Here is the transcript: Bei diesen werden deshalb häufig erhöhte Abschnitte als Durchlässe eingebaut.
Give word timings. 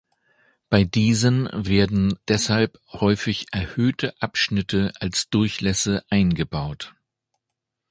Bei 0.71 0.83
diesen 0.83 1.47
werden 1.53 2.17
deshalb 2.27 2.79
häufig 2.91 3.45
erhöhte 3.51 4.19
Abschnitte 4.19 4.91
als 4.99 5.29
Durchlässe 5.29 6.03
eingebaut. 6.09 6.95